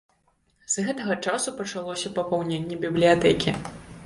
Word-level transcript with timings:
З 0.75 0.85
гэтага 0.87 1.17
часу 1.27 1.53
пачалося 1.61 2.13
папаўненне 2.19 2.81
бібліятэкі. 2.89 3.57